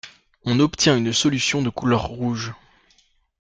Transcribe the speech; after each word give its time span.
On 0.45 0.59
obtient 0.59 0.97
une 0.97 1.13
solution 1.13 1.61
de 1.61 1.69
couleur 1.69 2.05
rouge. 2.07 2.53